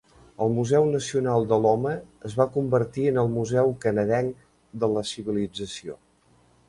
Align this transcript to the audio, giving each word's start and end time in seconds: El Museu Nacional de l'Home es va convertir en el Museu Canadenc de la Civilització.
El 0.43 0.51
Museu 0.53 0.85
Nacional 0.93 1.43
de 1.51 1.59
l'Home 1.65 1.91
es 2.29 2.37
va 2.41 2.47
convertir 2.55 3.05
en 3.11 3.19
el 3.25 3.29
Museu 3.35 3.71
Canadenc 3.87 4.43
de 4.85 4.91
la 4.95 5.05
Civilització. 5.11 6.01